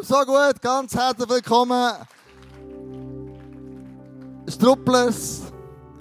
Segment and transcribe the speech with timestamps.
[0.00, 1.92] So gut, ganz herzlich willkommen.
[4.46, 5.42] Strupplers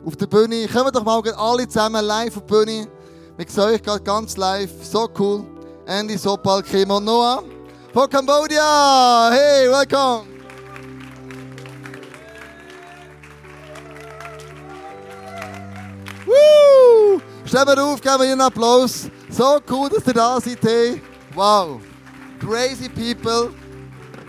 [0.06, 0.68] auf der Bühne.
[0.68, 2.88] Kommen doch mal alle zusammen live auf die Bühne.
[3.36, 4.70] Wir sehen euch gerade ganz live.
[4.84, 5.46] So cool.
[5.88, 7.44] Andy, Sopal, Kim und Noah.
[7.92, 9.32] Von Cambodia.
[9.32, 10.28] Hey, welcome.
[16.28, 17.20] Woo!
[17.46, 19.10] Stehen wir auf, geben wir einen Applaus.
[19.32, 20.62] So cool, dass ihr da seid.
[20.62, 21.02] Hey.
[21.34, 21.82] Wow.
[22.40, 23.50] Crazy people.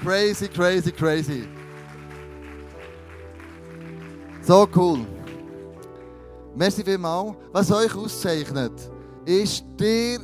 [0.02, 1.48] Crazy, crazy, crazy.
[4.42, 5.04] So cool.
[6.54, 7.36] Merci vielmals.
[7.52, 8.72] Was euch auszeichnet,
[9.24, 10.20] ist dir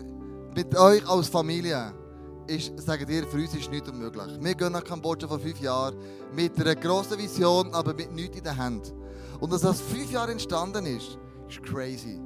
[0.55, 1.93] mit euch als Familie.
[2.47, 4.39] Ist, sagen dir, für uns ist nichts unmöglich.
[4.41, 5.97] Wir gehen nach Kambodscha vor fünf Jahren
[6.35, 8.95] mit einer grossen Vision, aber mit nichts in der Hand.
[9.41, 12.21] Und dass das fünf Jahre entstanden ist, ist crazy.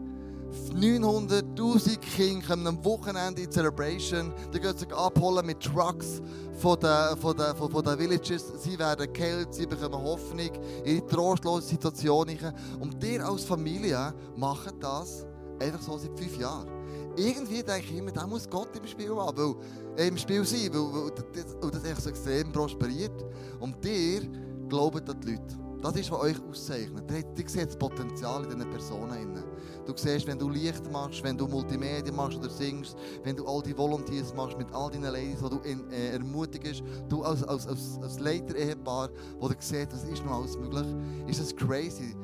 [0.74, 4.32] 900.000 Kinder kommen am Wochenende in Celebration.
[4.52, 6.22] Die gehen sich abholen mit Trucks
[6.58, 8.52] von den, von den, von, von den Villages.
[8.62, 10.50] Sie werden geheilt, sie bekommen Hoffnung
[10.84, 12.28] in trostlose Situation.
[12.80, 15.26] Und ihr als Familie macht das
[15.60, 16.68] einfach so seit fünf Jahren.
[17.16, 20.70] Irgendwie denke ich immer, da muss Gott im Spiel haben, weil, äh, im Spiel sein,
[20.72, 23.24] weil, weil, weil das, das so extrem prosperiert.
[23.58, 24.22] Und ihr
[24.68, 25.67] glaubt an die Leute.
[25.80, 27.04] Das ist, was euch auszeichnet.
[27.10, 29.44] Ihr seht das Potenzial in diesen Personen.
[29.86, 33.62] Du siehst, wenn du Licht machst, wenn du Multimedia machst oder singst, wenn du all
[33.62, 37.66] die Volunteers machst mit all deinen Ladies, die du in, äh, ermutigst, du als, als,
[37.66, 40.86] als, als Leiter-Ehepaar, wo du siehst, was ist noch alles möglich,
[41.26, 42.16] ist das crazy.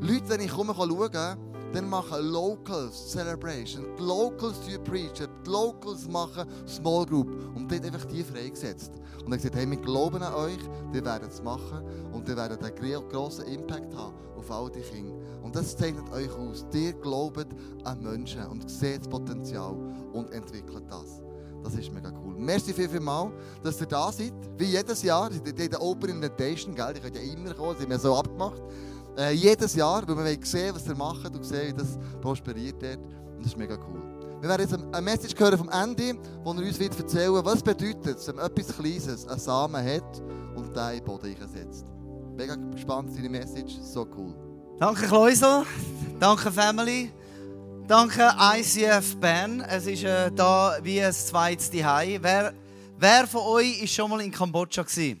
[0.00, 1.36] Leute, wenn ich komme, schauen
[1.72, 3.84] dann machen Locals Celebration.
[3.98, 7.28] Die Locals preachen, die Locals machen Small Group.
[7.54, 8.92] Und dort einfach die freigesetzt.
[9.24, 10.58] Und er gesagt, hey, wir glauben an euch,
[10.92, 15.14] wir werden es machen und wir werden einen grossen Impact haben auf all die Kinder.
[15.42, 16.64] Und das zeichnet euch aus.
[16.72, 17.46] Ihr glaubt
[17.84, 19.74] an Menschen und seht das Potenzial
[20.12, 21.20] und entwickelt das.
[21.62, 22.34] Das ist mega cool.
[22.38, 23.30] Merci viel, viel mal,
[23.62, 24.32] dass ihr da seid.
[24.56, 25.30] Wie jedes Jahr.
[25.30, 26.94] In der Open Invitation, gell?
[26.94, 28.62] Die könnt ja immer kommen, das haben wir so abgemacht.
[29.16, 32.98] Äh, jedes Jahr, weil wir sehen, was ihr macht und sehen, wie das prosperiert dort.
[32.98, 34.02] Und das ist mega cool.
[34.40, 37.62] Wir werden jetzt eine Message hören vom Andy, wo er uns wird erzählen wird, was
[37.62, 40.22] bedeutet es, wenn etwas Kleines, einen Samen hat
[40.56, 41.84] und den in den Boden einsetzt.
[42.36, 44.34] Mega gespannt, seine Message, so cool.
[44.78, 45.64] Danke Kleusel,
[46.18, 47.12] danke Family,
[47.86, 49.60] danke ICF Bern.
[49.60, 52.18] Es ist äh, da wie ein zweites Zuhause.
[52.22, 52.54] Wer,
[52.98, 54.82] wer von euch war schon mal in Kambodscha?
[54.82, 55.20] Gewesen?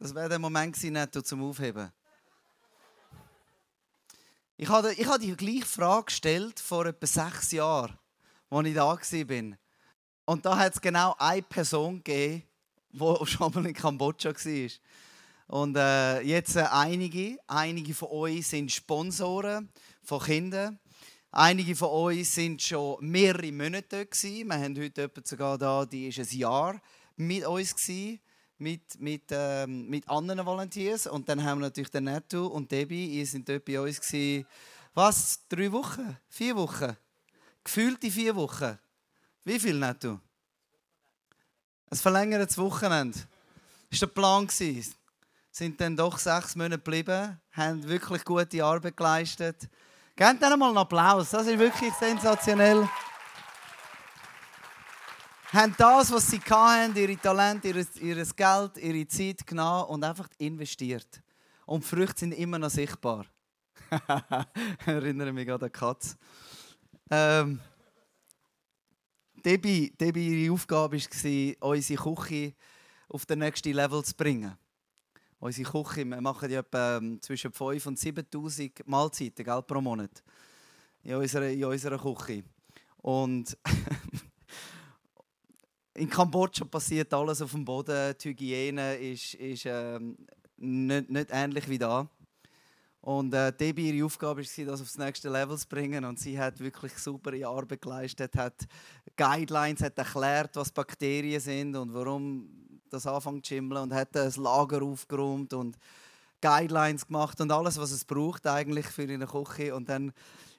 [0.00, 1.90] Das wäre der Moment gewesen, nicht zum Aufheben.
[4.56, 7.98] Ich habe, ich habe die gleiche Frage gestellt vor etwa sechs Jahren,
[8.48, 9.58] als ich da war.
[10.24, 12.44] Und da hat es genau eine Person gegeben,
[12.92, 14.70] die schon mal in Kambodscha war.
[15.48, 19.68] Und äh, jetzt äh, einige, einige von euch sind Sponsoren
[20.04, 20.78] von Kindern.
[21.32, 24.22] Einige von euch sind schon mehrere Monate dort.
[24.22, 26.80] Wir haben heute sogar da, die ist ein Jahr
[27.16, 28.20] mit uns gewesen
[28.58, 31.06] mit, mit, ähm, mit anderen Volunteers.
[31.06, 34.00] Und dann haben wir natürlich den Netto und Debbie, ihr sind dort bei uns.
[34.00, 34.46] Gewesen.
[34.94, 35.40] Was?
[35.48, 36.16] Drei Wochen?
[36.28, 36.96] Vier Wochen?
[37.62, 38.78] Gefühlte vier Wochen.
[39.44, 40.20] Wie viel Netto?
[41.90, 43.18] Ein verlängertes Wochenende.
[43.90, 44.46] Das war der Plan.
[44.46, 44.94] Gewesen.
[45.50, 49.68] Sind dann doch sechs Monate geblieben, haben wirklich gute Arbeit geleistet.
[50.14, 52.88] Gebt dann mal einen Applaus, das ist wirklich sensationell
[55.52, 61.22] haben das, was sie hatten, ihre Talente, ihr, Geld, ihre Zeit genommen und einfach investiert.
[61.66, 63.24] Und die Früchte sind immer noch sichtbar.
[63.90, 66.16] ich erinnere mich an Katz.
[67.10, 67.60] Ähm,
[69.44, 72.54] Debbie, Debbie, ihre Aufgabe war, unsere Küche
[73.08, 74.56] auf den nächsten Level zu bringen.
[75.40, 80.22] Unsere Küche, wir machen ja etwa ähm, zwischen 5.000 und 7'000 Mahlzeiten gell, pro Monat
[81.02, 82.42] in unserer, in unserer Küche.
[82.98, 83.56] Und
[85.98, 88.14] In Kambodscha passiert alles auf dem Boden.
[88.22, 90.16] Die Hygiene ist, ist ähm,
[90.56, 92.08] nicht, nicht ähnlich wie da.
[93.00, 96.04] Und äh, Debbie, ihre Aufgabe war, das aufs nächste Level zu bringen.
[96.04, 98.54] Und sie hat wirklich super Arbeit geleistet, hat
[99.16, 102.48] Guidelines, hat erklärt, was Bakterien sind und warum
[102.90, 105.76] das anfängt zu schimmeln und hat das Lager aufgeräumt und
[106.40, 109.74] Guidelines gemacht und alles, was es braucht eigentlich für eine Küche.
[109.74, 110.12] Und dann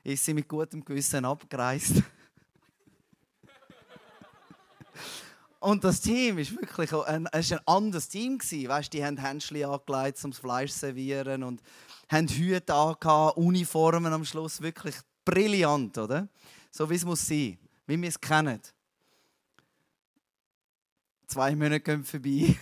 [0.03, 2.03] ist sie mit gutem Gewissen abgereist.
[5.59, 8.69] Und das Team ist wirklich ein, ist ein anderes Team gewesen.
[8.69, 11.61] Weißt, die haben Händchen angelegt, um das Fleisch zu servieren und
[12.09, 14.61] haben Hüte angehabt, Uniformen am Schluss.
[14.61, 14.95] Wirklich
[15.25, 16.29] brillant, oder?
[16.71, 17.57] So wie es muss sein,
[17.87, 18.61] wie wir es kennen.
[21.27, 22.57] Zwei Monate gehen vorbei.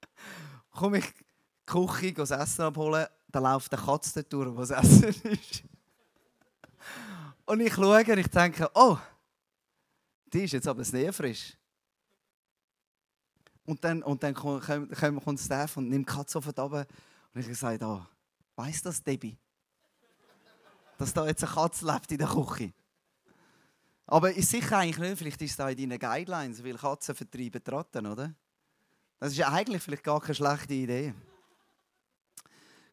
[0.70, 4.70] Komme ich in die Küche, das Essen abholen, da läuft der Katze dort durch, was
[4.70, 5.62] Essen ist.
[7.44, 8.96] Und ich schaue und ich denke, oh,
[10.32, 11.56] ist jetzt aber sehr frisch.
[13.66, 16.86] Und dann, und dann kommt, kommt, Steph und nimmt die Katze sofort runter.
[17.32, 18.02] Und ich gesagt, oh,
[18.56, 19.36] weiss das Debbie?
[20.98, 22.72] Dass da jetzt eine Katze lebt in der Küche.
[24.06, 27.62] Aber ist sicher eigentlich nicht, vielleicht ist es da in deinen Guidelines, weil Katzen vertreiben
[27.66, 28.34] Ratten, oder?
[29.18, 31.14] Das ist ja eigentlich vielleicht gar keine schlechte Idee.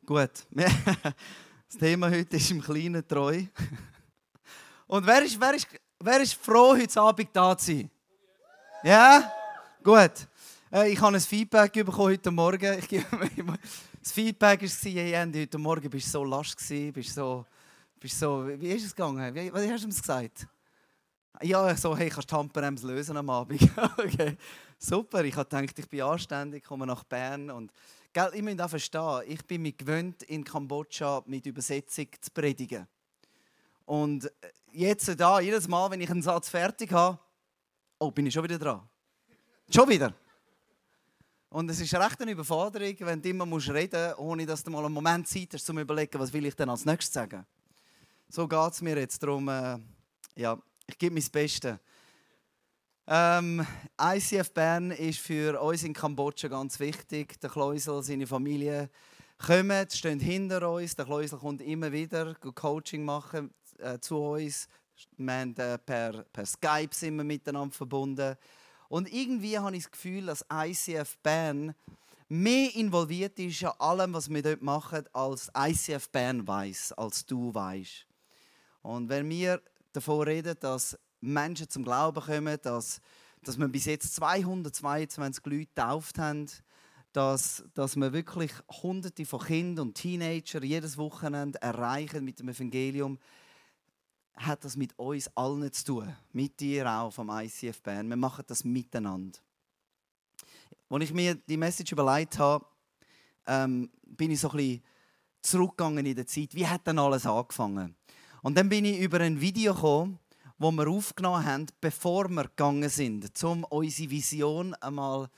[0.06, 3.44] Gut, das Thema heute ist im Kleinen treu.
[4.88, 5.68] Und wer ist, wer ist,
[6.00, 7.92] wer ist froh, heute Abend da zu sein?
[8.84, 9.32] Ja?
[9.84, 10.28] Gut.
[10.74, 12.80] Äh, ich habe ein Feedback bekommen heute Morgen.
[12.80, 13.06] Ich gebe
[14.02, 16.56] das Feedback war, hey Andy, heute Morgen bist du so lasch,
[16.94, 17.46] bist so,
[18.00, 19.36] bist so, wie ist es gegangen?
[19.36, 20.48] Wie, was hast du ihm gesagt?
[21.42, 23.62] Ja, so, hey, kannst du Handbremse lösen am Abend?
[23.98, 24.38] okay,
[24.80, 25.26] super.
[25.26, 27.74] Ich habe gedacht, ich bin anständig, komme nach Bern und
[28.14, 32.88] gell, ich muss auch verstehen, ich bin mir gewöhnt, in Kambodscha mit Übersetzung zu predigen.
[33.84, 37.20] Und äh, jetzt da, jedes Mal, wenn ich einen Satz fertig habe,
[38.00, 38.88] oh, bin ich schon wieder dran.
[39.70, 40.14] Schon wieder.
[41.52, 44.86] Und es ist recht eine Überforderung, wenn du immer reden musst, ohne dass du mal
[44.86, 47.46] einen Moment Zeit hast, um zu überlegen, was will ich denn als nächstes sagen.
[48.30, 49.78] So geht es mir jetzt darum, äh,
[50.38, 50.58] ja,
[50.88, 51.78] ich gebe mein Bestes.
[53.06, 53.68] Ähm,
[54.02, 57.38] ICF Bern ist für uns in Kambodscha ganz wichtig.
[57.42, 58.90] Der Kleusel, seine Familie
[59.38, 60.96] kommen, stehen hinter uns.
[60.96, 64.70] Der Kleusel kommt immer wieder Coaching machen äh, zu uns.
[65.18, 68.38] Wir haben, äh, per, per Skype sind wir miteinander verbunden.
[68.92, 71.74] Und irgendwie habe ich das Gefühl, dass ICF Bern
[72.28, 77.54] mehr involviert ist an allem, was wir dort machen, als ICF Bern weiß, als du
[77.54, 78.06] weißt.
[78.82, 79.62] Und wenn wir
[79.94, 83.00] davon reden, dass Menschen zum Glauben kommen, dass,
[83.44, 86.48] dass wir bis jetzt 222 Leute getauft haben,
[87.14, 88.52] dass, dass wir wirklich
[88.84, 93.20] Hunderte von Kindern und Teenagern jedes Wochenende erreichen mit dem Evangelium,
[94.46, 96.16] hat das mit uns allen zu tun.
[96.34, 98.10] Mit dir auch vom ICF Bern.
[98.10, 99.40] Wir machen das miteinander.
[100.90, 102.66] Als ich mir die Message überlegt habe,
[103.48, 104.84] ähm, bin ich so ein bisschen
[105.42, 106.54] zurückgegangen in der Zeit.
[106.54, 107.96] Wie hat denn alles angefangen?
[108.42, 110.20] Und dann bin ich über ein Video gekommen,
[110.58, 115.30] wo wir aufgenommen haben, bevor wir gegangen sind, um unsere Vision einmal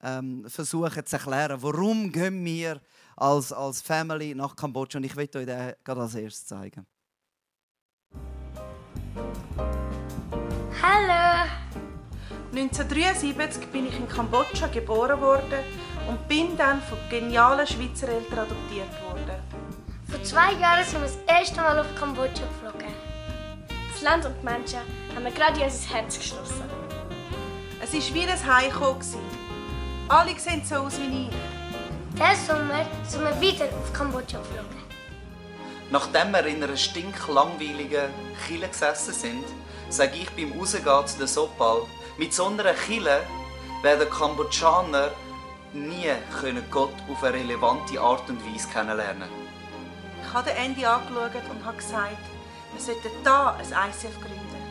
[0.00, 1.62] ähm, versuchen zu erklären.
[1.62, 2.80] Warum gehen wir
[3.16, 4.98] als, als Family nach Kambodscha?
[4.98, 6.86] Und ich will euch das gerade als erstes zeigen.
[12.56, 15.64] 1973 bin ich in Kambodscha geboren worden
[16.08, 19.42] und bin dann von genialen Schweizer Eltern adoptiert worden.
[20.08, 22.94] Vor zwei Jahren sind wir das erste Mal auf Kambodscha geflogen.
[23.92, 24.78] Das Land und die Menschen
[25.14, 26.62] haben mir gerade in unser Herz geschlossen.
[27.82, 29.02] Es war wie ein Heimkommen.
[30.08, 31.30] Alle sehen so aus wie ich.
[32.12, 34.84] Diesen Sommer sind wir wieder auf Kambodscha geflogen.
[35.90, 38.10] Nachdem wir in einer stinklangweiligen
[38.46, 39.44] Kille gesessen sind,
[39.88, 41.82] sage ich beim Rausgehen zu der Sopal,
[42.16, 43.22] mit so einer Kille
[43.82, 45.10] werden Kambodschaner
[45.72, 46.10] nie
[46.70, 49.44] Gott auf eine relevante Art und Weise kennenlernen können
[50.34, 52.18] habe den Andy angeschaut und habe gesagt,
[52.72, 54.64] wir sollten hier ein ICF gründen.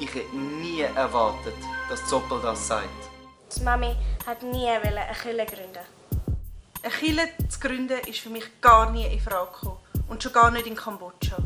[0.00, 1.54] Ich hätte nie erwartet,
[1.90, 2.88] dass Zoppel das sagt.
[3.54, 3.94] Die Mami
[4.26, 5.84] hat nie eine Kille gründen.
[6.82, 9.78] Eine Kille zu gründen ist für mich gar nie in Frage gekommen.
[10.08, 11.36] Und schon gar nicht in Kambodscha.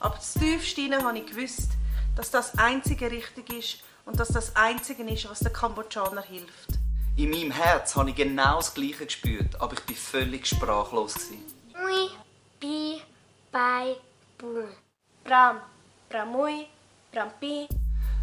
[0.00, 1.70] Aber das tiefste habe ich gewusst,
[2.16, 6.78] dass das einzige richtig ist und dass das einzige ist, was den Kambodschaner hilft.
[7.16, 11.14] In meinem Herz habe ich genau das Gleiche gespürt, aber ich war völlig sprachlos.
[11.74, 12.10] Ui.
[12.58, 13.02] Pi,
[13.50, 13.96] Pai,
[14.38, 14.64] Pu.
[15.24, 15.58] Bram,
[16.08, 16.66] Bramui,
[17.12, 17.68] Brampi.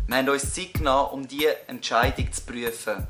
[0.08, 3.08] Wir haben uns Zeit genommen, um diese Entscheidung zu prüfen.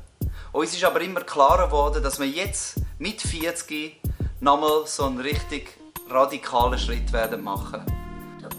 [0.52, 4.00] Uns ist aber immer klarer geworden, dass wir jetzt mit 40
[4.40, 5.78] nochmal so einen richtig
[6.08, 7.82] radikalen Schritt werden machen.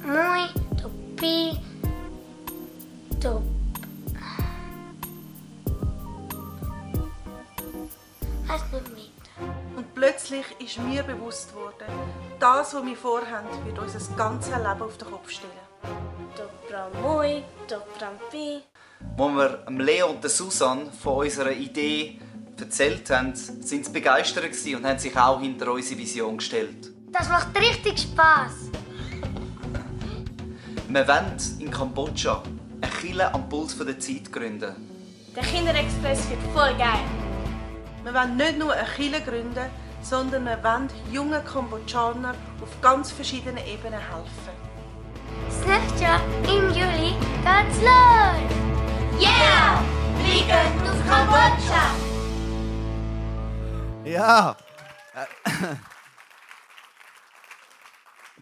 [0.04, 0.50] Mui,
[0.82, 1.60] du Pi,
[3.20, 3.61] du.
[9.78, 11.88] Und plötzlich ist mir bewusst worden,
[12.40, 15.52] das, was wir vorhaben, wird unser ganzes Leben auf den Kopf stellen.
[16.36, 18.64] Dobramui, Dobrampi.
[19.18, 22.20] Als wir Leo und Susan von unserer Idee
[22.60, 26.92] erzählt haben, sind sie begeistert und haben sich auch hinter unsere Vision gestellt.
[27.12, 28.70] Das macht richtig Spaß.
[30.90, 32.44] Wir wollen in Kambodscha
[32.82, 34.76] eine Kille am Puls der Zeit gründen.
[35.36, 37.21] Der Kinderexpress wird voll geil.
[38.04, 39.70] Wir wollen nicht nur eine Kille gründen,
[40.02, 44.56] sondern wir wollen jungen Kambodschanern auf ganz verschiedenen Ebenen helfen.
[45.46, 48.42] Das nächste Jahr im Juli geht's los!
[49.20, 49.84] Yeah!
[50.24, 51.86] Wir gehen auf Kambodscha!
[54.04, 54.58] Ja!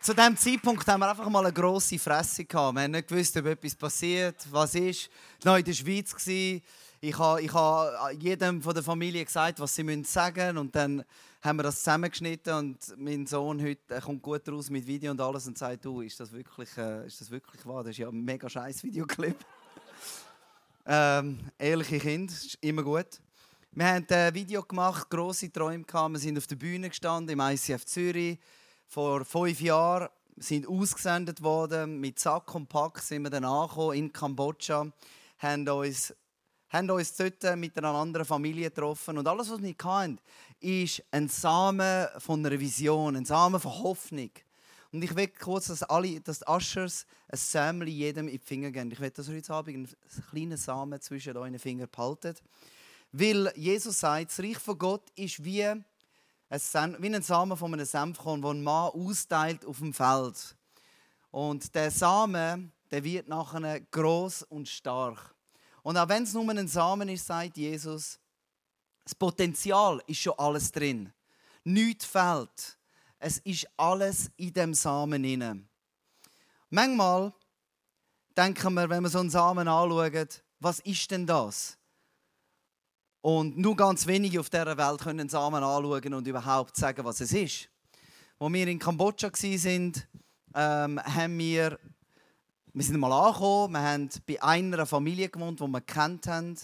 [0.01, 2.75] zu diesem Zeitpunkt haben wir einfach mal eine grosse Fresse gehabt.
[2.75, 5.09] Wir haben nicht gewusst, ob etwas passiert, was ist.
[5.37, 6.15] Ich war noch in der Schweiz.
[7.01, 10.57] Ich habe, ich habe jedem von der Familie gesagt, was sie sagen müssen.
[10.57, 11.05] Und dann
[11.41, 15.47] haben wir das zusammengeschnitten und mein Sohn heute kommt gut raus mit Video und alles
[15.47, 17.83] und sagt, du, ist das wirklich, äh, ist das wirklich wahr?
[17.83, 19.37] Das ist ja ein mega scheiß Videoclip.
[20.85, 23.21] ähm, ehrliche Kind, ist immer gut.
[23.71, 26.11] Wir haben ein Video gemacht, grosse Träume gehabt.
[26.11, 28.37] Wir sind auf der Bühne gestanden im ICF Zürich
[28.87, 31.99] vor fünf Jahren sind ausgesendet worden.
[31.99, 34.87] Mit Sack und Pack sind wir dann angekommen in Kambodscha,
[35.37, 36.13] haben uns,
[36.69, 39.17] haben uns dort mit einer anderen Familie getroffen.
[39.17, 40.19] Und alles, was wir hatten,
[40.59, 44.31] ist ein Samen von einer Vision, ein Samen von Hoffnung.
[44.91, 48.71] Und ich will kurz, dass alle, dass die Ushers ein Sämli jedem in die Finger
[48.71, 48.91] geben.
[48.91, 49.89] Ich will, dass ihr heute Abend einen
[50.31, 52.41] kleinen Samen zwischen euren Fingern behaltet.
[53.11, 55.85] Weil Jesus sagt, das Reich von Gott ist wie ein,
[56.49, 60.55] wie ein Samen von einem Senfkorn, den ein Mann austeilt auf dem Feld.
[61.31, 65.35] Und der Samen, der wird nachher groß und stark.
[65.83, 68.19] Und auch wenn es nur ein Samen ist, sagt Jesus,
[69.03, 71.11] das Potenzial ist schon alles drin.
[71.63, 72.77] Nichts fehlt.
[73.17, 75.63] Es ist alles in dem Samen inne.
[76.69, 77.33] Manchmal
[78.37, 80.27] denken wir, wenn wir so einen Samen anschauen,
[80.59, 81.77] was ist denn das?
[83.21, 87.19] Und nur ganz wenige auf dieser Welt können den Samen anschauen und überhaupt sagen, was
[87.19, 87.69] es ist.
[88.39, 89.93] Als wir in Kambodscha waren,
[90.55, 91.77] ähm, haben wir,
[92.73, 96.55] wir sind mal angekommen, wir haben bei einer Familie gewohnt, die wir kennt haben.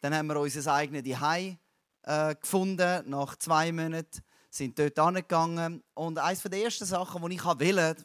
[0.00, 1.58] Dann haben wir unser eigenes Zuhause
[2.02, 5.82] äh, gefunden, nach zwei Monaten, sind dort angegangen.
[5.94, 7.96] Und eines der ersten Sachen, die ich wollte,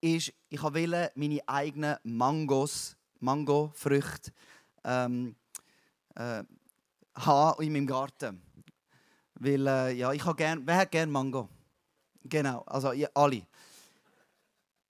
[0.00, 4.32] ist, ich wollte meine eigenen Mangos, Mangofrüchte,
[4.84, 5.36] ähm,
[6.14, 6.44] äh,
[7.14, 8.42] habe in meinem Garten.
[9.34, 11.48] Weil, äh, ja, ich gern, wer hat gerne Mango?
[12.22, 13.42] Genau, also ja, alle.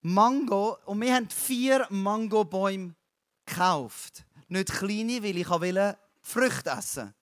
[0.02, 2.94] Mango, und wir haben vier Mangobäume
[3.46, 4.24] gekauft.
[4.48, 7.14] Nicht kleine, weil ich wollte Früchte essen.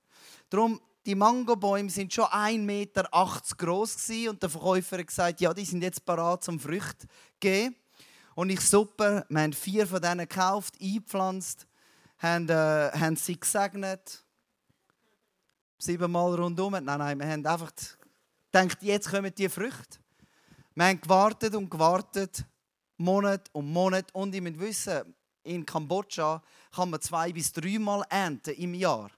[0.49, 3.09] Darum, die Mangobäume sind schon 1,80 Meter
[3.57, 7.07] groß und der Verkäufer hat gesagt, ja, die sind jetzt parat zum Früchte
[7.39, 7.77] geben.
[8.35, 11.67] Und ich super, wir haben vier von denen gekauft, eingepflanzt,
[12.19, 14.25] haben, äh, haben sie gesegnet
[15.83, 16.73] siebenmal rundum.
[16.73, 17.73] Nein, nein, wir haben einfach
[18.53, 19.99] gedacht, jetzt kommen die Früchte.
[20.75, 22.45] Wir haben gewartet und gewartet,
[23.01, 24.15] Monat um Monat.
[24.15, 26.43] Und ich muss wissen, in Kambodscha
[26.75, 29.11] kann man zwei bis dreimal ernten im Jahr.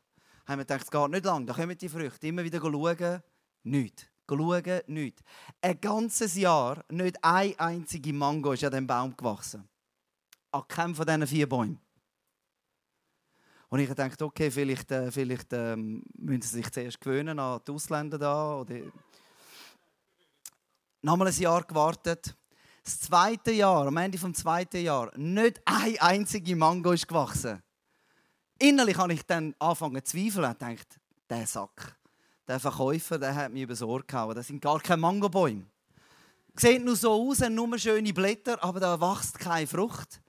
[0.47, 2.27] Da haben wir gedacht, es geht nicht lang, da kommen die Früchte.
[2.27, 3.23] Immer wieder schauen,
[3.65, 4.07] nichts.
[4.29, 5.23] Schauen, nichts.
[5.61, 9.69] Ein ganzes Jahr, nicht eine einzige Mango ist an diesem Baum gewachsen.
[10.53, 11.81] An keinem von diesen vier Bäumen.
[13.69, 17.73] Und ich dachte, okay, vielleicht, äh, vielleicht äh, müssen sie sich zuerst gewöhnen an die
[17.73, 18.57] Ausländer da.
[18.57, 18.81] Oder
[21.01, 22.37] Nochmal ein Jahr gewartet.
[22.85, 27.63] Das zweite Jahr, am Ende des zweiten Jahres, nicht eine einzige Mango ist gewachsen.
[28.59, 30.97] Innerlich habe ich dann angefangen zu zweifeln und dachte,
[31.31, 31.97] der Sack,
[32.47, 34.35] der Verkäufer, der hat mich übers Ohr gehauen.
[34.35, 35.67] Das sind gar keine Mangobäume.
[36.55, 40.21] Sieht nur so aus, nur schöne Blätter, aber da wächst keine Frucht.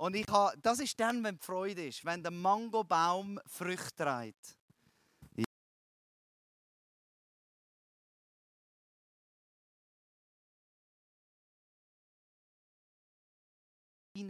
[0.00, 4.56] Und ich habe, das ist dann, wenn die Freude ist, wenn der Mangobaum Früchte trägt.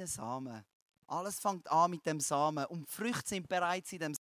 [0.07, 0.65] Samen.
[1.07, 4.30] Alles fängt an mit dem Samen und die Früchte sind bereits in dem Samen.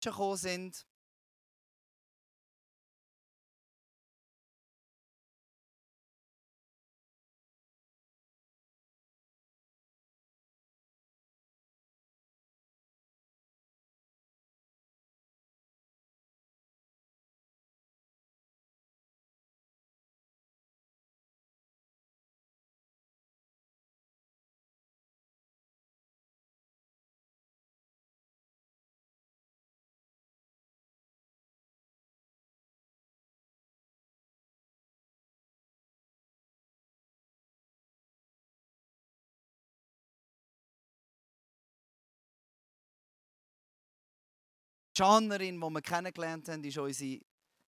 [0.00, 0.86] Gekommen sind.
[44.94, 47.20] Janerin, die wir kennengelernt haben, war unsere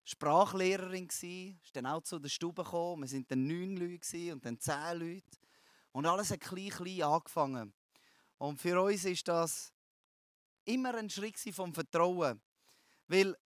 [0.04, 1.08] Sprachlehrerin.
[1.10, 3.08] Sie ist dann auch zu der Stube gekommen.
[3.08, 5.38] Wir waren dann neun Leute und dann zehn Leute.
[5.92, 7.74] Und alles hat klein, klein angefangen.
[8.38, 9.72] Und für uns ist das
[10.64, 12.40] immer ein Schritt vom Vertrauen.
[13.06, 13.36] Weil,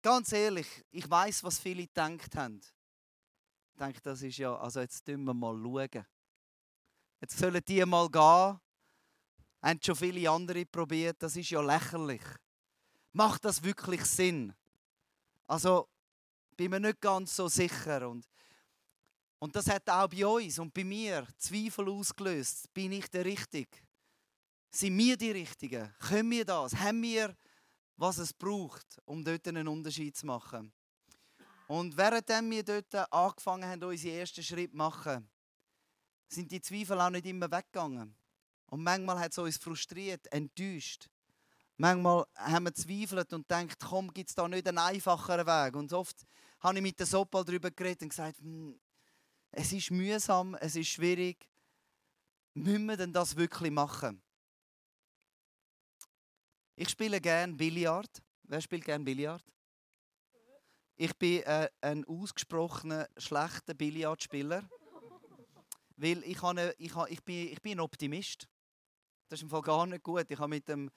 [0.00, 2.60] ganz ehrlich, ich weiß, was viele gedacht haben.
[3.72, 5.56] Ich denke, das ist ja, also jetzt schauen wir mal.
[5.56, 6.06] Schauen.
[7.20, 8.60] Jetzt sollen die mal gehen.
[9.62, 11.22] Haben schon viele andere probiert.
[11.22, 12.22] Das ist ja lächerlich.
[13.12, 14.54] Macht das wirklich Sinn?
[15.46, 15.88] Also,
[16.56, 18.08] bin mir nicht ganz so sicher.
[18.08, 18.28] Und,
[19.38, 22.72] und das hat auch bei uns und bei mir Zweifel ausgelöst.
[22.72, 23.78] Bin ich der Richtige?
[24.70, 25.92] Sind wir die Richtigen?
[25.98, 26.76] Können wir das?
[26.76, 27.36] Haben wir,
[27.96, 30.72] was es braucht, um dort einen Unterschied zu machen?
[31.66, 35.28] Und während wir dort angefangen haben, unsere ersten Schritte zu machen,
[36.28, 38.14] sind die Zweifel auch nicht immer weggegangen.
[38.66, 41.08] Und manchmal hat es uns frustriert, enttäuscht.
[41.80, 45.74] Manchmal haben wir zweifelt und denkt, komm, gibt es da nicht einen einfacheren Weg?
[45.74, 46.26] Und oft
[46.60, 48.78] habe ich mit der Sopal darüber geredet und gesagt, hm,
[49.50, 51.48] es ist mühsam, es ist schwierig.
[52.52, 54.22] Müssen wir denn das wirklich machen?
[56.76, 58.22] Ich spiele gerne Billard.
[58.42, 59.42] Wer spielt gerne Billard?
[60.96, 64.68] Ich bin äh, ein ausgesprochener schlechter Billardspieler.
[65.96, 68.46] Weil ich, habe, ich, habe, ich, bin, ich bin ein Optimist.
[69.30, 70.26] Das ist im Fall gar nicht gut.
[70.28, 70.90] Ich habe mit dem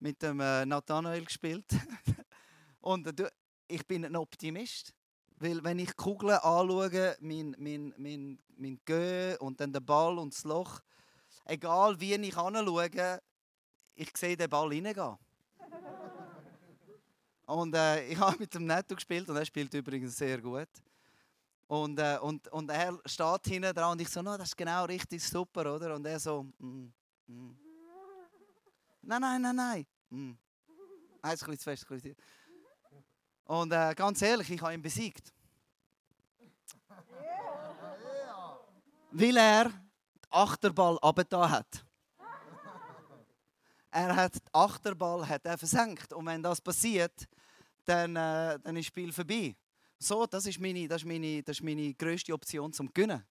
[0.00, 1.66] mit dem äh, Nathanael gespielt.
[2.80, 3.30] und äh,
[3.68, 4.94] ich bin ein Optimist.
[5.36, 10.34] Weil wenn ich Kugeln anschaue, mein, mein, mein, mein Gö und dann den Ball und
[10.34, 10.80] das Loch,
[11.46, 13.20] egal wie ich anschaue,
[13.94, 15.16] ich sehe den Ball reingehen.
[17.46, 20.68] und äh, ich habe mit dem Netto gespielt und er spielt übrigens sehr gut.
[21.68, 24.84] Und, äh, und, und er steht hinten dran und ich so, no, das ist genau
[24.84, 25.94] richtig, super, oder?
[25.94, 26.92] Und er so, mm,
[27.28, 27.69] mm.
[29.10, 29.86] Nein, nein, nein, nein.
[30.10, 30.38] Hm.
[31.20, 31.84] Eins zu fest.
[33.44, 35.34] Und äh, ganz ehrlich, ich habe ihn besiegt.
[39.10, 39.74] Weil er den
[40.30, 41.84] Achterball abgetan hat.
[43.90, 46.12] Er hat den Achterball hat er versenkt.
[46.12, 47.28] Und wenn das passiert,
[47.84, 49.56] dann, äh, dann ist das Spiel vorbei.
[49.98, 53.26] So, das ist meine, das ist meine, das ist meine grösste Option zum Gewinnen.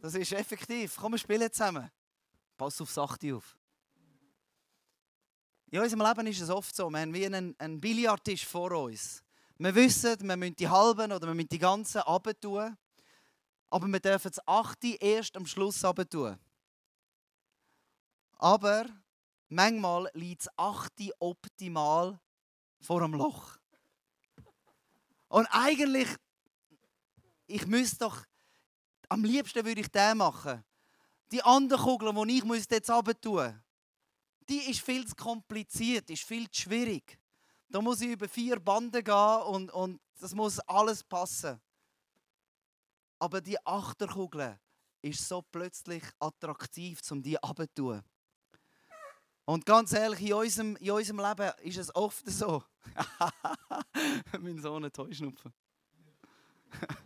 [0.00, 0.96] Das ist effektiv.
[0.98, 1.90] Komm, wir spielen zusammen.
[2.58, 3.56] Pass auf Sachte auf.
[5.70, 9.22] In unserem Leben ist es oft so, wir haben wie einen, einen Billardtisch vor uns.
[9.58, 12.00] Wir wissen, wir müssen die halben oder wir müssen die ganzen
[12.40, 12.76] tun.
[13.68, 16.38] Aber wir dürfen das achte erst am Schluss tun.
[18.38, 18.86] Aber
[19.48, 22.18] manchmal liegt das achte optimal
[22.80, 23.58] vor dem Loch.
[25.28, 26.08] Und eigentlich,
[27.46, 28.24] ich müsste doch,
[29.10, 30.64] am liebsten würde ich den machen.
[31.30, 33.62] Die andere Kugel, die ich muss jetzt tun
[34.48, 37.18] die ist viel zu kompliziert, ist viel zu schwierig.
[37.68, 41.60] Da muss ich über vier Banden gehen und, und das muss alles passen.
[43.18, 44.58] Aber die Achterkugel
[45.02, 48.02] ist so plötzlich attraktiv, um die abzutun.
[49.44, 52.62] Und ganz ehrlich, in unserem, in unserem Leben ist es oft so.
[54.40, 55.54] mein Sohn hat Heuschnupfen.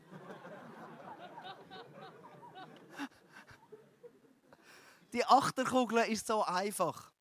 [5.13, 7.12] die Achterkugel ist so einfach.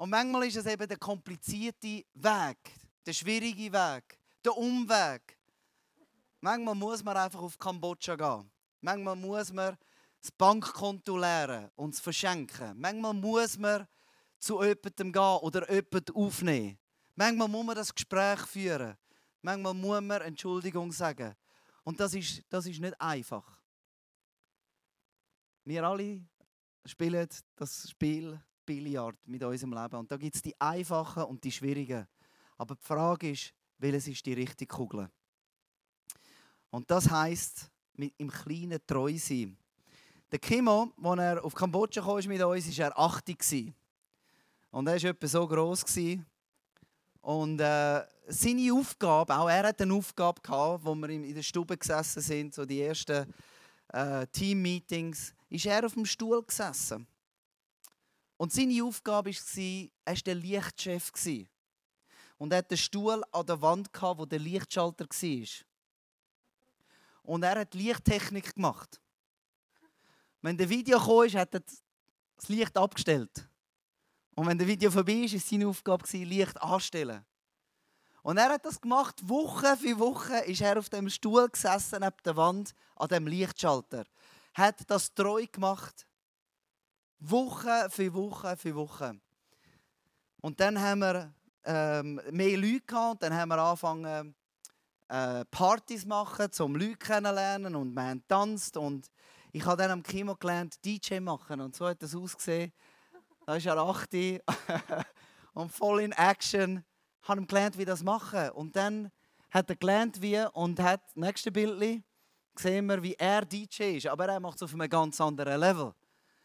[0.00, 2.56] Und manchmal ist es eben der komplizierte Weg,
[3.04, 5.38] der schwierige Weg, der Umweg.
[6.40, 8.50] Manchmal muss man einfach auf Kambodscha gehen.
[8.80, 9.76] Manchmal muss man
[10.22, 12.80] das Bankkonto leeren und es verschenken.
[12.80, 13.86] Manchmal muss man
[14.38, 16.78] zu jemandem gehen oder jemanden aufnehmen.
[17.14, 18.96] Manchmal muss man das Gespräch führen.
[19.42, 21.34] Manchmal muss man Entschuldigung sagen.
[21.84, 23.60] Und das ist, das ist nicht einfach.
[25.62, 26.22] Wir alle
[26.86, 29.96] spielen das Spiel Billard mit unserem Leben.
[29.96, 32.06] Und da gibt es die einfachen und die schwierigen.
[32.56, 35.10] Aber die Frage ist, welches ist die richtige Kugel?
[36.70, 39.56] Und das heißt, mit im Kleinen treu sein.
[40.30, 43.74] Der Kimo, als er auf Kambodscha kam mit uns, war er 80.
[44.70, 45.84] Und er war etwa so gross.
[47.22, 50.40] Und äh, seine Aufgabe, auch er hatte eine Aufgabe,
[50.84, 53.34] wo wir in der Stube gesessen sind, so die ersten
[53.88, 57.08] äh, Team-Meetings, ist er auf dem Stuhl gesessen.
[58.40, 61.12] Und seine Aufgabe war, er war der Lichtchef.
[62.38, 65.66] Und er hatte den Stuhl an der Wand, wo der Lichtschalter war.
[67.22, 68.98] Und er hat Lichttechnik gemacht.
[70.40, 73.46] Wenn der Video kam, hat er das Licht abgestellt.
[74.34, 77.26] Und wenn der Video vorbei ist, war seine Aufgabe, Licht anstellen.
[78.22, 82.16] Und er hat das gemacht, Woche für Woche ist er auf dem Stuhl gesessen, neben
[82.24, 84.06] der Wand, an dem Lichtschalter.
[84.54, 86.06] Hat das treu gemacht.
[87.20, 89.20] Woche für Woche für Woche.
[90.40, 94.34] Und dann haben wir ähm, mehr Leute gehabt dann haben wir angefangen,
[95.08, 99.10] äh, Partys machen, um Leute kennenzulernen und wir haben getanzt und
[99.52, 102.72] ich habe dann am Kimo gelernt, DJ machen und so hat das ausgesehen.
[103.44, 104.08] Da ist er 8
[105.54, 106.84] und voll in Action.
[107.22, 109.10] Ich habe gelernt, wie das machen und dann
[109.50, 112.02] hat er gelernt, wie und hat, nächste Bild,
[112.54, 115.92] sehen wir, wie er DJ ist, aber er macht es auf einem ganz anderen Level.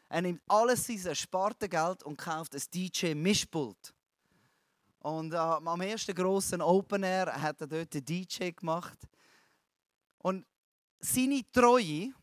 [0.10, 3.94] Er nimmt alles sein ersparte Geld und kauft ein DJ-Mischpult.
[5.00, 8.98] Und äh, am ersten grossen Open Air hat er dort den DJ gemacht.
[10.20, 10.46] Und
[11.00, 12.14] seine Treue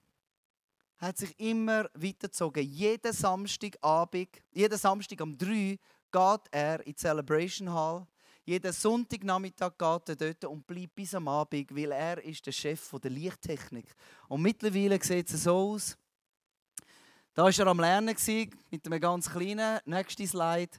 [0.98, 2.64] hat sich immer weitergezogen.
[2.64, 5.78] Jeden Samstagabend, jeden Samstag um 3
[6.10, 8.06] geht er in die Celebration Hall.
[8.44, 12.90] Jeden Sonntagnachmittag geht er dort und bleibt bis am Abend, weil er ist der Chef
[13.00, 13.94] der Lichttechnik.
[14.28, 15.96] Und mittlerweile sieht es so aus,
[17.34, 18.14] da war er am Lernen
[18.70, 19.80] mit einem ganz kleinen.
[19.86, 20.70] Nächste Slide.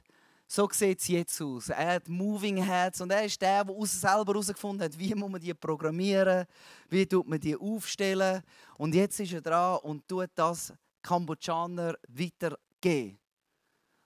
[0.46, 1.70] So sieht es jetzt aus.
[1.70, 5.40] Er hat Moving Heads und er ist der, der selber herausgefunden hat, wie muss man
[5.40, 6.46] die programmieren,
[6.88, 8.40] wie tut man die aufstellen.
[8.76, 13.18] Und jetzt ist er dran und tut das Kambodschaner weitergeben.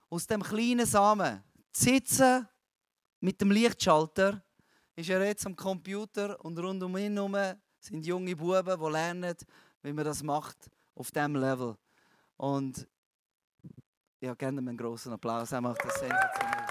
[0.08, 2.48] Aus dem kleinen Samen sitzen
[3.20, 4.42] mit dem Lichtschalter
[4.96, 7.37] ist er jetzt am Computer und rund um ihn herum
[7.78, 9.37] sind junge Buben, die lernen,
[9.82, 11.76] wie man das macht auf diesem Level.
[12.38, 12.87] Und
[14.20, 15.53] ja, gerne einen großen Applaus.
[15.53, 16.66] Er macht das sensationell.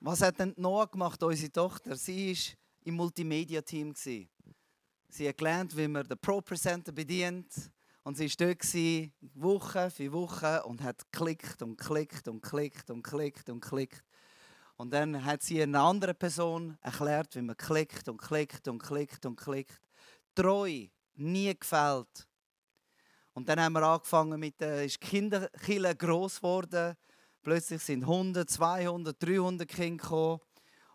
[0.00, 1.96] Was hat denn Noah gemacht, unsere Tochter?
[1.96, 3.94] Sie war im Multimedia-Team.
[3.96, 4.28] Sie
[5.28, 7.52] hat gelernt, wie man den Pro-Presenter bedient.
[8.04, 13.02] Und sie war dort Woche für Woche und hat geklickt und geklickt und geklickt und
[13.02, 14.04] geklickt und geklickt.
[14.76, 19.26] Und dann hat sie einer anderen Person erklärt, wie man klickt und klickt und klickt
[19.26, 19.82] und klickt
[20.38, 22.28] treu, nie gefällt.
[23.32, 26.96] Und dann haben wir angefangen mit äh, Kinderkille groß geworden.
[27.42, 30.40] Plötzlich sind 100, 200, 300 Kinder gekommen.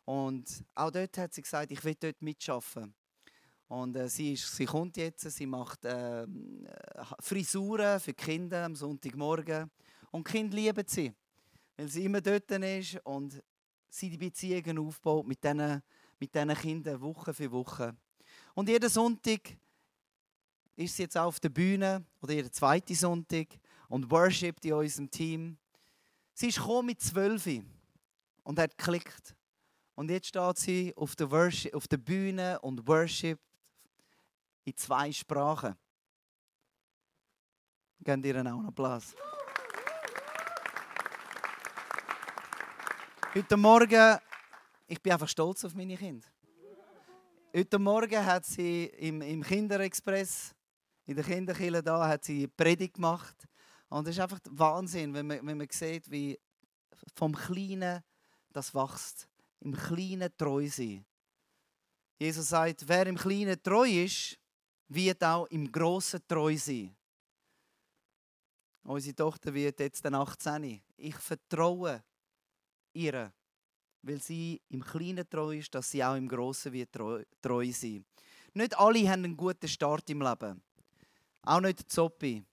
[0.05, 2.93] Und auch dort hat sie gesagt, ich will dort mitschaffen.
[3.67, 6.25] Und äh, sie, ist, sie kommt jetzt, sie macht äh,
[7.19, 9.71] Frisuren für die Kinder am Sonntagmorgen.
[10.11, 11.13] Und die Kinder lieben sie,
[11.75, 13.41] weil sie immer dort ist und
[13.89, 15.81] sie die Beziehungen aufbaut mit diesen
[16.19, 17.97] mit Kindern Woche für Woche.
[18.53, 19.57] Und jeden Sonntag
[20.75, 23.47] ist sie jetzt auf der Bühne oder jeden zweiten Sonntag
[23.89, 25.57] und worshipt in unserem Team.
[26.33, 27.47] Sie ist mit zwölf
[28.43, 29.35] und hat geklickt.
[29.95, 33.41] Und jetzt steht sie auf der, Worship, auf der Bühne und worshipt
[34.63, 35.75] in zwei Sprachen.
[37.99, 39.15] Gebt ihr auch einen Applaus.
[43.35, 44.19] Heute Morgen,
[44.87, 46.32] ich bin einfach stolz auf meine Kinder.
[47.55, 50.55] Heute Morgen hat sie im, im Kinderexpress,
[51.05, 53.47] in der Kinderkille da, hat sie eine Predigt gemacht.
[53.89, 56.39] Und es ist einfach Wahnsinn, wenn man, wenn man sieht, wie
[57.13, 58.03] vom Kleinen
[58.49, 59.29] das wächst.
[59.59, 61.05] Im Kleinen treu sein.
[62.17, 64.39] Jesus sagt, wer im Kleinen treu ist,
[64.87, 66.97] wird auch im Grossen treu sein.
[68.81, 70.81] Unsere Tochter wird jetzt dann 18.
[70.97, 72.03] Ich vertraue
[72.93, 73.31] ihr,
[74.03, 78.05] weil sie im Kleinen treu ist, dass sie auch im Grossen wird treu, treu sein.
[78.53, 80.61] Nicht alle haben einen guten Start im Leben.
[81.41, 82.43] Auch nicht Zoppi.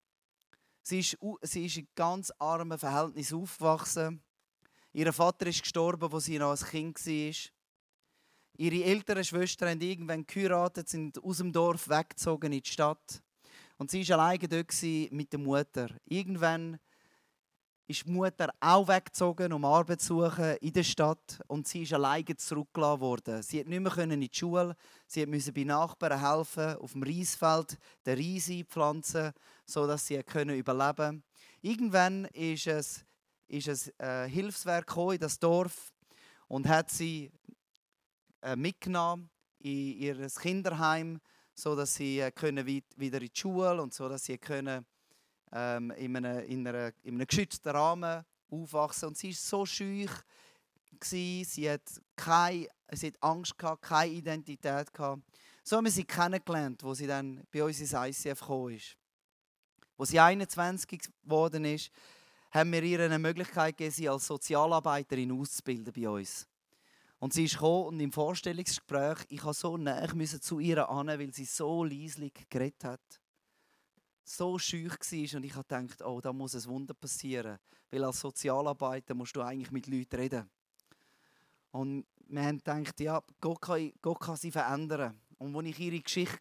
[0.82, 4.22] Sie ist, sie ist in ganz armen Verhältnissen aufgewachsen.
[4.92, 7.34] Ihr Vater ist gestorben, als sie noch ein Kind war.
[8.56, 13.22] Ihre älteren Schwestern haben irgendwann geheiratet, sind aus dem Dorf weggezogen in die Stadt.
[13.78, 15.88] Und sie war alleine dort mit der Mutter.
[16.04, 16.78] Irgendwann
[17.90, 21.40] ist die Mutter auch weggezogen, um Arbeit zu suchen in der Stadt.
[21.48, 23.42] Und sie ist alleine zurückgelassen worden.
[23.42, 24.76] Sie konnte nicht mehr in die Schule.
[25.07, 27.76] Sie musste bei Nachbarn helfen, auf dem Reisfeld
[28.07, 29.33] den Reis einpflanzen,
[29.66, 31.22] sodass sie überleben konnte.
[31.62, 33.05] Irgendwann ist es,
[33.48, 35.92] ist ein äh, Hilfswerk in das Dorf
[36.46, 37.33] und hat sie
[38.42, 41.20] äh, mitgenommen in ihr Kinderheim
[41.61, 44.87] so dass sie äh, können wieder in die Schule und so dass sie können
[45.52, 50.10] ähm, in, einem, in, einer, in einem geschützten Rahmen aufwachsen und sie ist so schüch
[51.02, 51.82] sie hat
[52.16, 55.22] keine, sie hat Angst gehabt, keine Identität gehabt.
[55.62, 58.96] So haben wir sie kennengelernt, wo sie dann bei uns ins ICF gekommen ist.
[59.96, 61.90] Wo sie 21 geworden ist,
[62.50, 66.46] haben wir ihr eine Möglichkeit gegeben, sie als Sozialarbeiterin auszubilden bei uns.
[67.18, 71.32] Und sie ist gekommen und im Vorstellungsgespräch, ich musste so näher zu ihr an, weil
[71.34, 73.19] sie so leislich geredet hat.
[74.33, 77.59] So schüch war und ich dachte, oh, da muss ein Wunder passieren.
[77.90, 80.49] Weil als Sozialarbeiter musst du eigentlich mit Leuten reden.
[81.73, 85.21] Und wir haben gedacht, ja, Gott kann, Gott kann sie verändern.
[85.38, 86.38] Und als ich ihre Geschichte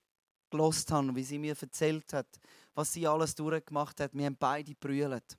[0.51, 2.27] gelost habe, wie sie mir erzählt hat,
[2.75, 5.35] was sie alles durchgemacht hat, wir haben beide brüllt.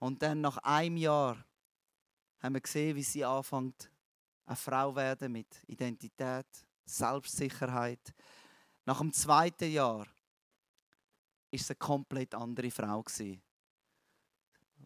[0.00, 1.42] Und dann nach einem Jahr
[2.40, 3.90] haben wir gesehen, wie sie anfängt,
[4.44, 6.46] eine Frau werden mit Identität,
[6.84, 8.12] Selbstsicherheit.
[8.84, 10.06] Nach dem zweiten Jahr
[11.52, 13.04] ist eine komplett andere Frau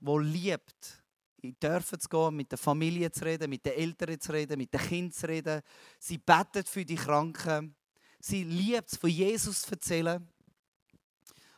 [0.01, 1.03] die liebt,
[1.43, 4.73] in dürfen zu gehen, mit der Familie zu reden, mit den Eltern zu reden, mit
[4.73, 5.63] den Kindern zu reden.
[5.99, 7.75] Sie betet für die Kranken.
[8.19, 10.29] Sie liebt es, von Jesus zu erzählen.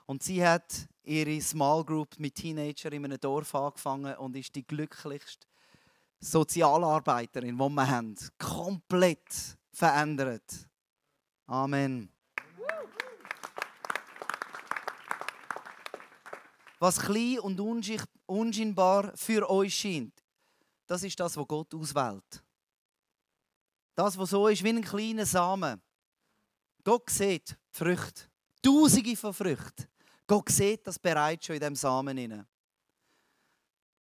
[0.06, 4.66] Und sie hat ihre Small Group mit Teenagern in einem Dorf angefangen und ist die
[4.66, 5.46] glücklichste
[6.20, 10.68] Sozialarbeiterin, die wir haben, komplett verändert.
[11.46, 12.10] Amen.
[16.78, 17.60] Was klein und
[18.26, 20.24] unscheinbar für euch scheint,
[20.86, 22.42] das ist das, was Gott auswählt.
[23.94, 25.82] Das, was so ist wie ein kleiner Samen.
[26.84, 28.22] Gott sieht Früchte.
[28.62, 29.88] Tausende von Früchten.
[30.26, 32.46] Gott sieht das bereits schon in diesem Samen.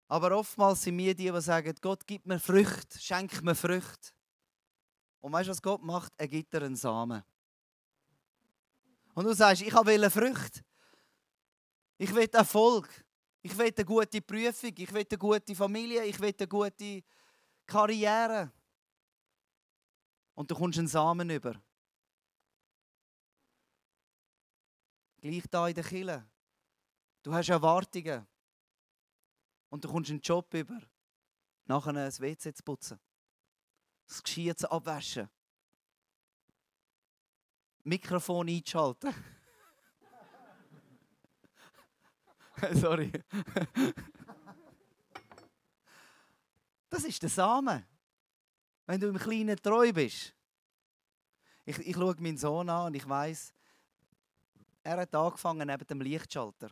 [0.08, 4.12] Aber oftmals sind wir die, die sagen, Gott gibt mir Früchte, schenkt mir Früchte.
[5.20, 6.14] Und weißt du, was Gott macht?
[6.18, 7.24] Er gibt dir einen Samen.
[9.14, 10.62] Und du sagst, ich will Früchte.
[11.98, 13.06] Ich will Erfolg.
[13.42, 14.74] Ich will eine gute Prüfung.
[14.78, 16.04] Ich will eine gute Familie.
[16.06, 17.04] Ich will eine gute
[17.66, 18.52] Karriere.
[20.36, 21.60] Und du kommst einen Samen über.
[25.20, 26.30] Gleich da in der Kille.
[27.24, 28.28] Du hast Erwartungen.
[29.70, 30.80] Und du kommst einen Job über,
[31.66, 33.00] nachher ein WC zu putzen,
[34.08, 35.30] das Geschirr zu abwaschen,
[37.84, 39.14] Mikrofon einzuschalten.
[42.74, 43.12] Sorry.
[46.90, 47.86] das ist der Samen.
[48.86, 50.34] Wenn du im Kleinen treu bist.
[51.66, 53.54] Ich, ich schaue meinen Sohn an und ich weiß,
[54.84, 56.70] er hat angefangen neben dem Lichtschalter.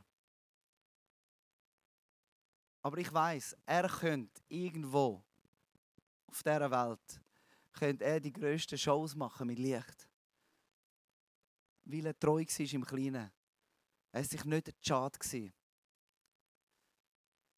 [2.82, 5.24] Aber ich weiß, er könnte irgendwo
[6.28, 7.22] auf dieser Welt
[7.74, 10.08] könnte er die grössten Shows machen mit Licht.
[11.84, 13.32] Weil er treu war im Kleinen.
[14.12, 15.52] Er war sich nicht schade.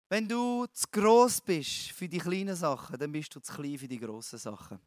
[0.10, 3.89] Wenn du zu gross bist für die kleinen Sachen, dann bist du zu klein für
[3.89, 4.80] die grossen Sachen.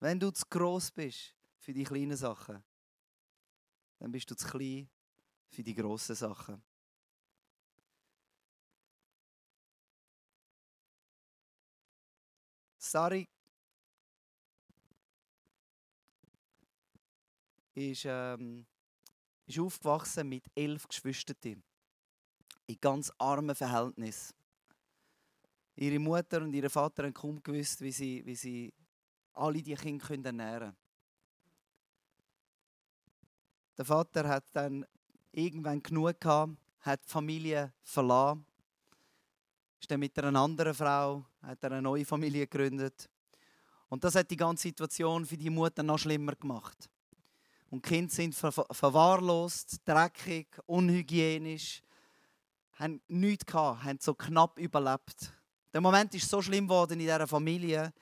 [0.00, 2.62] Wenn du zu gross bist für die kleinen Sachen,
[3.98, 4.88] dann bist du zu klein
[5.50, 6.62] für die grossen Sachen.
[12.78, 13.28] Sari
[17.74, 18.64] ist, ähm,
[19.44, 21.62] ist aufgewachsen mit elf Geschwistern
[22.66, 24.34] in ganz armen Verhältnissen.
[25.76, 28.72] Ihre Mutter und ihr Vater haben kaum gewusst, wie sie, wie sie
[29.34, 30.76] alle die Kinder ernähren können.
[33.76, 34.86] Der Vater hat dann
[35.32, 38.46] irgendwann genug gehabt, hat die Familie verlassen,
[39.78, 43.10] ist dann mit einer anderen Frau, hat eine neue Familie gegründet.
[43.88, 46.88] Und das hat die ganze Situation für die Mutter noch schlimmer gemacht.
[47.68, 51.82] Und die Kinder sind ver verwahrlost, dreckig, unhygienisch,
[52.76, 55.32] haben nichts gehabt, haben so knapp überlebt.
[55.72, 57.92] Der Moment ist so schlimm geworden in dieser Familie,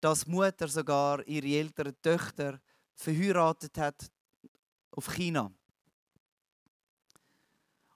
[0.00, 2.60] dass die Mutter sogar ihre älteren Töchter
[2.94, 4.10] verheiratet hat
[4.90, 5.50] auf China.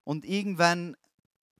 [0.04, 0.96] Und irgendwann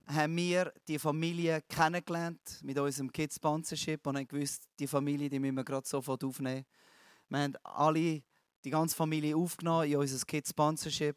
[0.07, 5.39] haben wir die Familie kennengelernt mit unserem Kids Sponsorship und haben gewusst, die Familie die
[5.39, 6.65] müssen wir gerade sofort aufnehmen.
[7.29, 8.23] Wir haben alle,
[8.65, 11.17] die ganze Familie aufgenommen in unser Kids Sponsorship.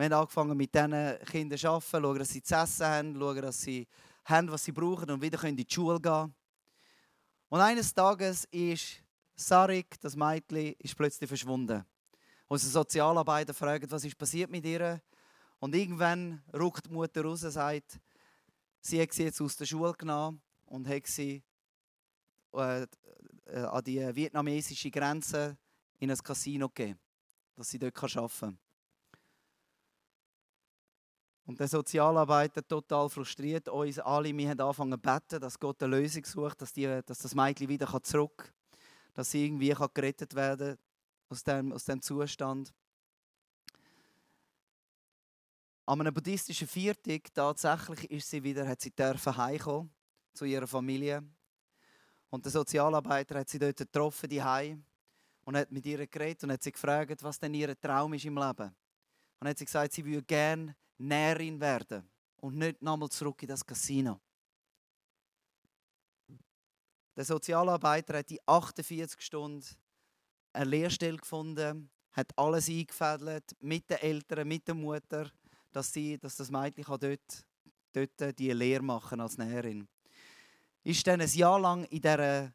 [0.00, 3.42] Wir haben angefangen mit diesen Kindern zu arbeiten, schauen, dass sie zu essen haben, schauen,
[3.42, 3.86] dass sie
[4.24, 6.34] haben, was sie brauchen und wieder in die Schule gehen
[7.50, 9.02] Und eines Tages ist
[9.34, 11.84] Sarik, das Mädchen, ist plötzlich verschwunden.
[12.48, 15.02] Unser Sozialarbeiter fragt, was ist passiert mit ihr?
[15.58, 18.00] Und irgendwann ruckt die Mutter raus und sagt,
[18.80, 21.42] sie hat sie jetzt aus der Schule genommen und hat sie
[22.54, 22.86] äh,
[23.44, 25.58] äh, an die vietnamesische Grenze
[25.98, 26.98] in ein Casino gegeben,
[27.54, 28.58] dass sie dort arbeiten kann.
[31.50, 35.96] Und der Sozialarbeiter total frustriert, uns alle, wir haben angefangen zu beten, dass Gott eine
[35.96, 38.78] Lösung sucht, dass, die, dass das Mädchen wieder zurück kann,
[39.14, 40.78] dass sie irgendwie gerettet werden kann
[41.28, 42.72] aus dem, aus dem Zustand.
[45.86, 49.90] An einem buddhistischen Viertag tatsächlich ist sie wieder, hat sie dürfen heimkommen
[50.32, 51.20] zu ihrer Familie.
[52.28, 54.40] Und der Sozialarbeiter hat sie dort getroffen, die
[55.42, 58.36] und hat mit ihr geredet und hat sie gefragt, was denn ihr Traum ist im
[58.36, 58.72] Leben.
[59.40, 63.64] Und hat sie gesagt, sie würde gerne Näherin werden und nicht nochmal zurück in das
[63.64, 64.20] Casino.
[67.16, 69.64] Der Sozialarbeiter hat die 48 Stunden
[70.52, 75.30] eine Lehrstelle gefunden, hat alles eingefädelt mit den Eltern, mit der Mutter
[75.72, 77.46] dass, sie, dass das Mädchen dort,
[77.92, 79.88] dort die Lehre machen als Näherin.
[80.82, 82.52] Ist dann ein Jahr lang in dieser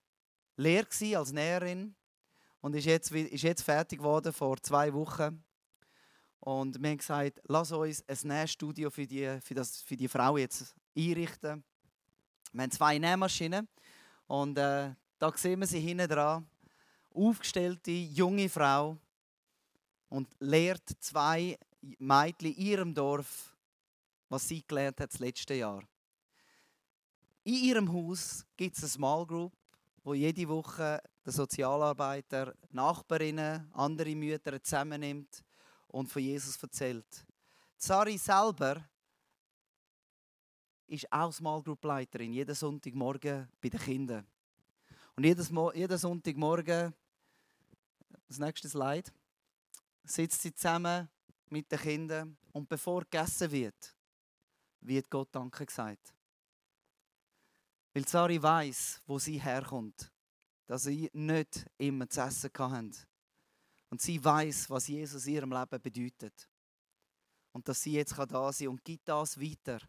[0.57, 1.95] Lehre als Näherin
[2.61, 5.43] und ist jetzt, ist jetzt fertig geworden vor zwei Wochen.
[6.45, 10.37] Und wir haben gesagt, lass uns ein Nähstudio für die, für, das, für die Frau
[10.37, 11.63] jetzt einrichten.
[12.53, 13.67] Wir haben zwei Nähmaschinen
[14.27, 16.47] und äh, da sehen wir sie hinten dran.
[17.11, 18.95] Aufgestellte junge Frau
[20.07, 23.57] und lehrt zwei Mädchen in ihrem Dorf,
[24.29, 25.83] was sie gelernt hat das letzte Jahr.
[27.43, 29.53] In ihrem Haus gibt es eine Small Group,
[30.03, 35.43] wo jede Woche der Sozialarbeiter Nachbarinnen, andere Mütter zusammennimmt
[35.95, 37.25] und von Jesus erzählt.
[37.77, 38.83] Sari selber
[40.87, 44.27] ist auch Small Group Leiterin, jeden Sonntagmorgen bei den Kindern.
[45.15, 46.93] Und jedes Mo jeden Sonntagmorgen,
[48.27, 49.09] das nächste Slide,
[50.03, 51.07] sitzt sie zusammen
[51.47, 52.37] mit den Kindern.
[52.51, 53.95] Und bevor gegessen wird,
[54.81, 56.13] wird Gott Danke gesagt.
[57.93, 60.11] Weil Sari weiß, wo sie herkommt,
[60.65, 62.93] dass sie nicht immer zu essen hatten.
[63.89, 66.49] Und sie weiß, was Jesus ihrem Leben bedeutet.
[67.51, 69.79] Und dass sie jetzt da sein kann und gibt das weiter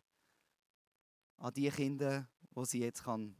[1.39, 3.37] an die Kinder, wo sie jetzt kann.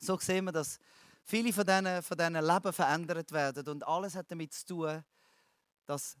[0.00, 0.78] So sehen wir, dass
[1.22, 3.68] viele von diesen, von diesen Leben verändert werden.
[3.68, 5.04] Und alles hat damit zu tun,
[5.86, 6.16] dass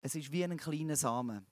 [0.00, 1.46] es ist wie ein kleiner Samen.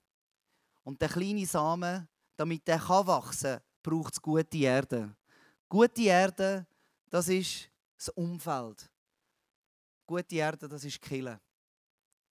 [0.85, 5.15] Und der kleine Samen, damit der wachsen kann, braucht es gute Erde.
[5.69, 6.67] Gute Erde,
[7.11, 8.89] das ist das Umfeld.
[10.07, 11.41] Gute Erde, das ist Kille.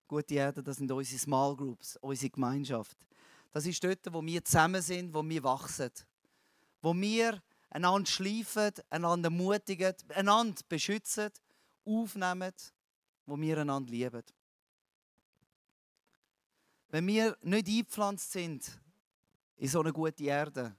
[0.07, 2.97] Gute Erde, das sind unsere Small Groups, unsere Gemeinschaft.
[3.51, 5.91] Das ist dort, wo wir zusammen sind, wo wir wachsen.
[6.81, 11.31] Wo wir einander schleifen, einander ermutigen, einander beschützen,
[11.83, 12.53] aufnehmen,
[13.25, 14.23] wo wir einander lieben.
[16.89, 18.71] Wenn wir nicht eingepflanzt sind
[19.57, 20.75] in so eine gute Erde,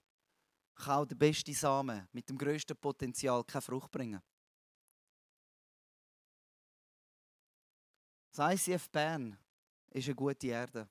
[0.75, 4.23] kann auch der beste Samen mit dem grössten Potenzial keine Frucht bringen.
[8.37, 9.39] Das ICF Bern
[9.89, 10.87] ist eine gute Erde.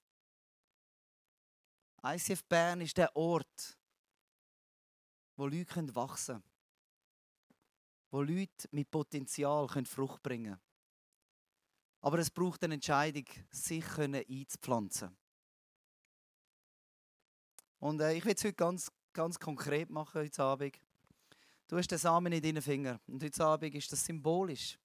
[2.03, 3.77] ICF Bern ist der Ort,
[5.35, 6.43] wo Leute wachsen können.
[8.09, 10.61] Wo Leute mit Potenzial Frucht bringen können.
[12.01, 15.15] Aber es braucht eine Entscheidung, sich einzupflanzen.
[17.77, 20.81] Und äh, ich will es heute ganz, ganz konkret machen, heute Abend.
[21.67, 22.99] Du hast den Samen in deinen Fingern.
[23.05, 24.79] Und heute Abend ist das symbolisch.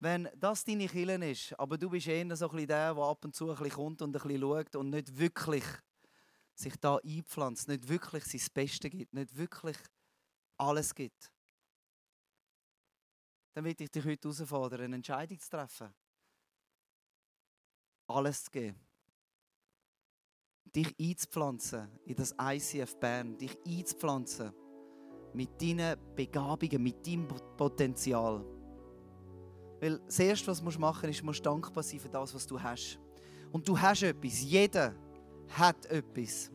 [0.00, 3.34] Wenn das deine Killen ist, aber du bist eher so ein der, der ab und
[3.34, 5.64] zu ein bisschen kommt und ein bisschen schaut und nicht wirklich
[6.54, 9.76] sich da einpflanzt, nicht wirklich sein Bestes gibt, nicht wirklich
[10.56, 11.30] alles gibt,
[13.52, 15.94] dann will ich dich heute herausfordern, eine Entscheidung zu treffen.
[18.06, 18.80] Alles zu geben.
[20.64, 24.52] Dich einzupflanzen in das ICF Bern, dich einzupflanzen
[25.34, 28.59] mit deinen Begabungen, mit deinem Potenzial.
[29.80, 32.60] Weil das Erste, was du machen musst, ist, musst dankbar sein für das, was du
[32.60, 32.98] hast.
[33.50, 34.42] Und du hast etwas.
[34.42, 34.94] Jeder
[35.48, 36.50] hat etwas.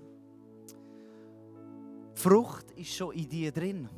[2.15, 3.89] Die Frucht ist schon in dir drin.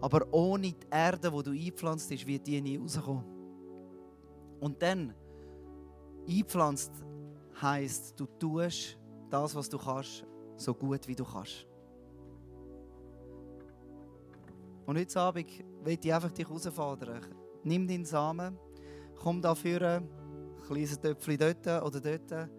[0.00, 3.24] Aber ohne die Erde, wo du eingepflanzt bist, wird die nie rauskommen.
[4.60, 5.14] Und dann,
[6.28, 6.92] eingepflanzt
[7.60, 8.98] heisst, du tust
[9.30, 10.24] das, was du kannst,
[10.56, 11.66] so gut wie du kannst.
[14.86, 15.46] Und heute Abend
[15.82, 17.39] will ich einfach dich herausfordern.
[17.64, 18.58] Nimm deinen Samen,
[19.16, 20.08] komm dafür, ein
[20.66, 22.50] kleines Töpfchen dort oder dort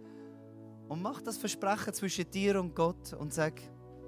[0.91, 3.61] und mach das Versprechen zwischen dir und Gott und sag,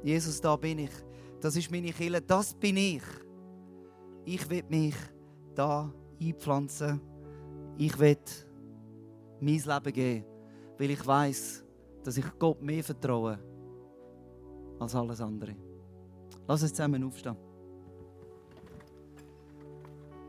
[0.03, 0.91] Jesus, da bin ich.
[1.39, 3.03] Das ist meine Kille, das bin ich.
[4.25, 4.95] Ich will mich
[5.55, 6.99] da einpflanzen.
[7.77, 8.17] Ich will
[9.39, 10.25] mein Leben geben,
[10.77, 11.63] weil ich weiß,
[12.03, 13.39] dass ich Gott mehr vertraue
[14.79, 15.55] als alles andere.
[16.47, 17.37] Lass uns zusammen aufstehen.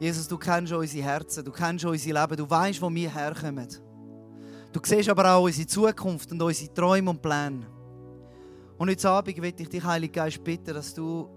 [0.00, 3.68] Jesus, du kennst unsere Herzen, du kennst unser Leben, du weißt, wo wir herkommen.
[4.72, 7.66] Du siehst aber auch unsere Zukunft und unsere Träume und Pläne.
[8.76, 11.28] Und heute Abend möchte ich dich, Heiliger Geist, bitten, dass du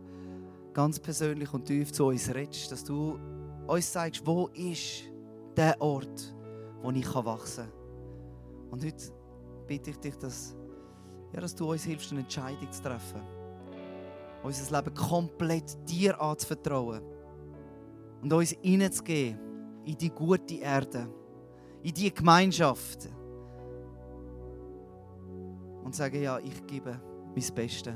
[0.73, 3.19] ganz persönlich und tief zu uns redest, dass du
[3.67, 5.03] uns zeigst, wo ist
[5.55, 6.35] der Ort,
[6.81, 8.71] wo ich wachsen kann.
[8.71, 9.11] Und heute
[9.67, 10.55] bitte ich dich, dass,
[11.31, 13.21] ja, dass du uns hilfst, eine Entscheidung zu treffen.
[14.41, 17.16] Unser Leben komplett dir anzuvertrauen
[18.22, 19.39] und uns hineinzugeben
[19.86, 21.07] in die gute Erde,
[21.84, 23.09] in die Gemeinschaft.
[25.84, 26.99] Und sagen, ja, ich gebe
[27.34, 27.93] mein Bestes,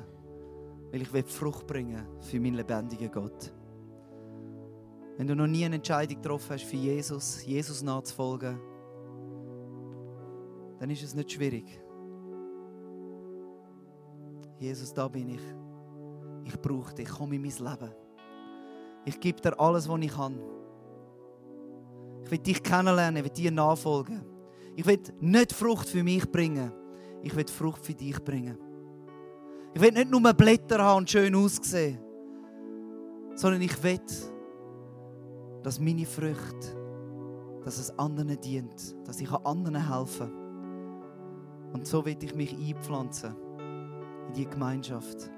[0.92, 3.54] weil ich will Frucht bringen für meinen lebendigen Gott.
[5.18, 8.60] Wenn du noch nie eine Entscheidung getroffen hast, für Jesus, Jesus nachzufolgen,
[10.80, 11.80] dann ist es nicht schwierig.
[14.58, 15.42] Jesus, da bin ich.
[16.46, 17.10] Ich brauche dich.
[17.10, 17.92] Komm in mein Leben.
[19.06, 20.39] Ich gebe dir alles, was ich kann.
[22.24, 24.24] Ich will dich kennenlernen, ich will dir nachfolgen.
[24.76, 26.72] Ich will nicht Frucht für mich bringen,
[27.22, 28.58] ich will Frucht für dich bringen.
[29.74, 31.99] Ich will nicht nur Blätter haben und schön aussehen,
[33.36, 33.99] sondern ich will,
[35.64, 36.76] dass meine Frucht,
[37.64, 41.74] dass es anderen dient, dass ich anderen helfen kann.
[41.74, 43.36] Und so will ich mich einpflanzen
[44.28, 45.30] in die Gemeinschaft.